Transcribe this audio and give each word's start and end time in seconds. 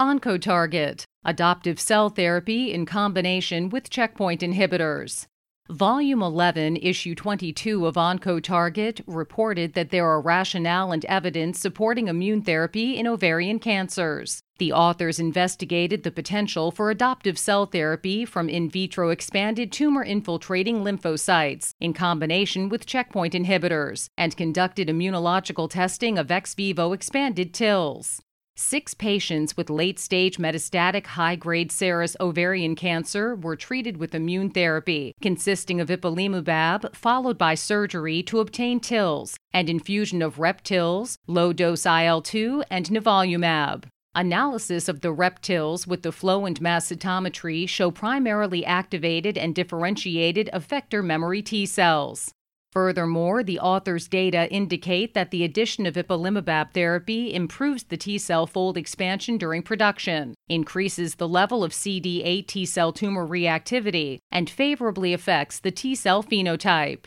Oncotarget, 0.00 1.04
adoptive 1.24 1.80
cell 1.80 2.10
therapy 2.10 2.70
in 2.70 2.84
combination 2.84 3.70
with 3.70 3.88
checkpoint 3.88 4.42
inhibitors. 4.42 5.24
Volume 5.70 6.22
11, 6.22 6.76
Issue 6.76 7.14
22 7.14 7.86
of 7.86 7.94
Oncotarget 7.94 9.00
reported 9.06 9.72
that 9.72 9.88
there 9.88 10.06
are 10.06 10.20
rationale 10.20 10.92
and 10.92 11.02
evidence 11.06 11.58
supporting 11.58 12.08
immune 12.08 12.42
therapy 12.42 12.98
in 12.98 13.06
ovarian 13.06 13.58
cancers. 13.58 14.42
The 14.58 14.70
authors 14.70 15.18
investigated 15.18 16.02
the 16.02 16.10
potential 16.10 16.70
for 16.70 16.90
adoptive 16.90 17.38
cell 17.38 17.64
therapy 17.64 18.26
from 18.26 18.50
in 18.50 18.68
vitro 18.68 19.08
expanded 19.08 19.72
tumor 19.72 20.04
infiltrating 20.04 20.84
lymphocytes 20.84 21.72
in 21.80 21.94
combination 21.94 22.68
with 22.68 22.84
checkpoint 22.84 23.32
inhibitors 23.32 24.08
and 24.18 24.36
conducted 24.36 24.88
immunological 24.88 25.70
testing 25.70 26.18
of 26.18 26.30
ex 26.30 26.54
vivo 26.54 26.92
expanded 26.92 27.54
TILs. 27.54 28.20
Six 28.58 28.94
patients 28.94 29.54
with 29.54 29.68
late 29.68 29.98
stage 29.98 30.38
metastatic 30.38 31.08
high 31.08 31.36
grade 31.36 31.70
serous 31.70 32.16
ovarian 32.20 32.74
cancer 32.74 33.34
were 33.34 33.54
treated 33.54 33.98
with 33.98 34.14
immune 34.14 34.48
therapy, 34.48 35.12
consisting 35.20 35.78
of 35.78 35.88
ipilimumab, 35.88 36.96
followed 36.96 37.36
by 37.36 37.54
surgery 37.54 38.22
to 38.22 38.40
obtain 38.40 38.80
TILs 38.80 39.36
and 39.52 39.68
infusion 39.68 40.22
of 40.22 40.38
REP-TILs, 40.38 41.18
low 41.26 41.52
dose 41.52 41.84
IL 41.84 42.22
2, 42.22 42.64
and 42.70 42.86
nivolumab. 42.86 43.84
Analysis 44.14 44.88
of 44.88 45.02
the 45.02 45.12
REP-TILs 45.12 45.86
with 45.86 46.00
the 46.00 46.10
flow 46.10 46.46
and 46.46 46.58
mass 46.58 46.90
cytometry 46.90 47.68
show 47.68 47.90
primarily 47.90 48.64
activated 48.64 49.36
and 49.36 49.54
differentiated 49.54 50.48
effector 50.54 51.04
memory 51.04 51.42
T 51.42 51.66
cells. 51.66 52.32
Furthermore, 52.76 53.42
the 53.42 53.58
author's 53.58 54.06
data 54.06 54.52
indicate 54.52 55.14
that 55.14 55.30
the 55.30 55.44
addition 55.44 55.86
of 55.86 55.94
ipilimumab 55.94 56.74
therapy 56.74 57.32
improves 57.32 57.84
the 57.84 57.96
T 57.96 58.18
cell 58.18 58.46
fold 58.46 58.76
expansion 58.76 59.38
during 59.38 59.62
production, 59.62 60.34
increases 60.50 61.14
the 61.14 61.26
level 61.26 61.64
of 61.64 61.72
CD8 61.72 62.46
T 62.46 62.66
cell 62.66 62.92
tumor 62.92 63.26
reactivity, 63.26 64.18
and 64.30 64.50
favorably 64.50 65.14
affects 65.14 65.58
the 65.58 65.70
T 65.70 65.94
cell 65.94 66.22
phenotype. 66.22 67.06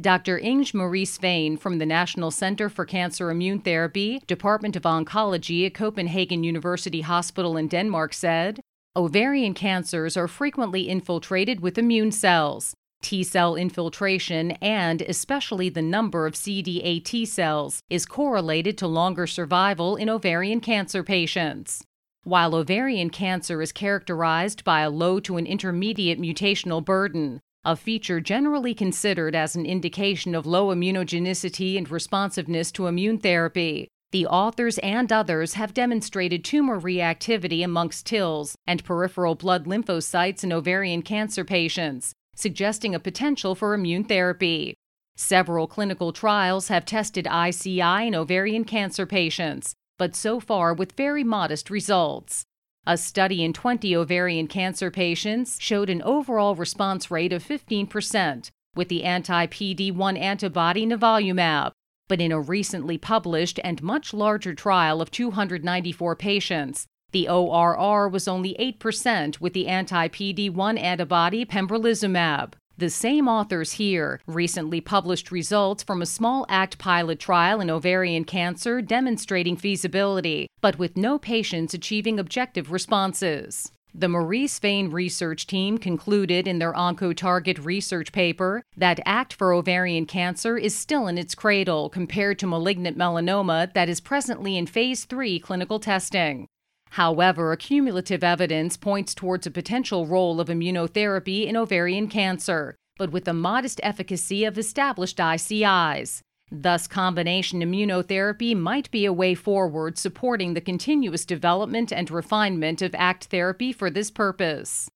Dr. 0.00 0.36
Inge 0.36 0.74
Marie 0.74 1.06
Svane 1.06 1.60
from 1.60 1.78
the 1.78 1.86
National 1.86 2.32
Center 2.32 2.68
for 2.68 2.84
Cancer 2.84 3.30
Immune 3.30 3.60
Therapy, 3.60 4.20
Department 4.26 4.74
of 4.74 4.82
Oncology 4.82 5.64
at 5.64 5.74
Copenhagen 5.74 6.42
University 6.42 7.02
Hospital 7.02 7.56
in 7.56 7.68
Denmark 7.68 8.14
said, 8.14 8.58
Ovarian 8.96 9.54
cancers 9.54 10.16
are 10.16 10.26
frequently 10.26 10.88
infiltrated 10.88 11.60
with 11.60 11.78
immune 11.78 12.10
cells. 12.10 12.74
T 13.04 13.22
cell 13.22 13.54
infiltration 13.54 14.52
and 14.62 15.02
especially 15.02 15.68
the 15.68 15.82
number 15.82 16.26
of 16.26 16.32
CD8 16.32 17.04
T 17.04 17.26
cells 17.26 17.82
is 17.90 18.06
correlated 18.06 18.78
to 18.78 18.86
longer 18.86 19.26
survival 19.26 19.94
in 19.94 20.08
ovarian 20.08 20.60
cancer 20.60 21.04
patients. 21.04 21.84
While 22.22 22.54
ovarian 22.54 23.10
cancer 23.10 23.60
is 23.60 23.72
characterized 23.72 24.64
by 24.64 24.80
a 24.80 24.88
low 24.88 25.20
to 25.20 25.36
an 25.36 25.44
intermediate 25.44 26.18
mutational 26.18 26.82
burden, 26.82 27.40
a 27.62 27.76
feature 27.76 28.20
generally 28.20 28.72
considered 28.72 29.34
as 29.34 29.54
an 29.54 29.66
indication 29.66 30.34
of 30.34 30.46
low 30.46 30.74
immunogenicity 30.74 31.76
and 31.76 31.90
responsiveness 31.90 32.72
to 32.72 32.86
immune 32.86 33.18
therapy. 33.18 33.86
The 34.12 34.26
authors 34.26 34.78
and 34.78 35.12
others 35.12 35.54
have 35.54 35.74
demonstrated 35.74 36.42
tumor 36.42 36.80
reactivity 36.80 37.62
amongst 37.62 38.06
TILs 38.06 38.56
and 38.66 38.82
peripheral 38.82 39.34
blood 39.34 39.66
lymphocytes 39.66 40.42
in 40.42 40.54
ovarian 40.54 41.02
cancer 41.02 41.44
patients, 41.44 42.14
suggesting 42.34 42.94
a 42.94 43.00
potential 43.00 43.54
for 43.54 43.74
immune 43.74 44.04
therapy. 44.04 44.74
Several 45.16 45.66
clinical 45.66 46.12
trials 46.12 46.68
have 46.68 46.84
tested 46.84 47.26
ICI 47.26 48.06
in 48.08 48.14
ovarian 48.14 48.64
cancer 48.64 49.06
patients, 49.06 49.74
but 49.98 50.16
so 50.16 50.40
far 50.40 50.74
with 50.74 50.92
very 50.92 51.22
modest 51.22 51.70
results. 51.70 52.44
A 52.86 52.98
study 52.98 53.42
in 53.42 53.52
20 53.52 53.96
ovarian 53.96 54.46
cancer 54.46 54.90
patients 54.90 55.56
showed 55.60 55.88
an 55.88 56.02
overall 56.02 56.54
response 56.54 57.10
rate 57.10 57.32
of 57.32 57.42
15% 57.42 58.50
with 58.74 58.88
the 58.88 59.04
anti 59.04 59.46
PD 59.46 59.92
1 59.92 60.16
antibody 60.16 60.86
nivolumab. 60.86 61.72
But 62.08 62.20
in 62.20 62.32
a 62.32 62.40
recently 62.40 62.98
published 62.98 63.58
and 63.64 63.82
much 63.82 64.12
larger 64.12 64.54
trial 64.54 65.00
of 65.00 65.10
294 65.10 66.16
patients, 66.16 66.86
the 67.14 67.28
ORR 67.28 68.08
was 68.08 68.26
only 68.26 68.56
8% 68.58 69.40
with 69.40 69.54
the 69.54 69.68
anti 69.68 70.08
PD 70.08 70.50
1 70.50 70.76
antibody 70.76 71.46
pembrolizumab. 71.46 72.54
The 72.76 72.90
same 72.90 73.28
authors 73.28 73.72
here 73.74 74.20
recently 74.26 74.80
published 74.80 75.30
results 75.30 75.84
from 75.84 76.02
a 76.02 76.06
small 76.06 76.44
ACT 76.48 76.76
pilot 76.76 77.20
trial 77.20 77.60
in 77.60 77.70
ovarian 77.70 78.24
cancer 78.24 78.82
demonstrating 78.82 79.56
feasibility, 79.56 80.48
but 80.60 80.76
with 80.76 80.96
no 80.96 81.16
patients 81.16 81.72
achieving 81.72 82.18
objective 82.18 82.72
responses. 82.72 83.70
The 83.94 84.08
Marie 84.08 84.48
Svane 84.48 84.92
research 84.92 85.46
team 85.46 85.78
concluded 85.78 86.48
in 86.48 86.58
their 86.58 86.72
OncoTarget 86.72 87.64
research 87.64 88.10
paper 88.10 88.64
that 88.76 88.98
ACT 89.06 89.34
for 89.34 89.52
ovarian 89.52 90.06
cancer 90.06 90.56
is 90.58 90.76
still 90.76 91.06
in 91.06 91.16
its 91.16 91.36
cradle 91.36 91.88
compared 91.88 92.40
to 92.40 92.48
malignant 92.48 92.98
melanoma 92.98 93.72
that 93.72 93.88
is 93.88 94.00
presently 94.00 94.56
in 94.56 94.66
phase 94.66 95.04
3 95.04 95.38
clinical 95.38 95.78
testing. 95.78 96.48
However, 96.94 97.56
cumulative 97.56 98.22
evidence 98.22 98.76
points 98.76 99.16
towards 99.16 99.48
a 99.48 99.50
potential 99.50 100.06
role 100.06 100.40
of 100.40 100.46
immunotherapy 100.46 101.44
in 101.44 101.56
ovarian 101.56 102.06
cancer, 102.06 102.76
but 102.96 103.10
with 103.10 103.24
the 103.24 103.32
modest 103.32 103.80
efficacy 103.82 104.44
of 104.44 104.56
established 104.56 105.16
ICIs. 105.16 106.20
Thus, 106.52 106.86
combination 106.86 107.62
immunotherapy 107.62 108.56
might 108.56 108.92
be 108.92 109.06
a 109.06 109.12
way 109.12 109.34
forward 109.34 109.98
supporting 109.98 110.54
the 110.54 110.60
continuous 110.60 111.24
development 111.24 111.92
and 111.92 112.08
refinement 112.12 112.80
of 112.80 112.94
ACT 112.94 113.24
therapy 113.24 113.72
for 113.72 113.90
this 113.90 114.12
purpose. 114.12 114.88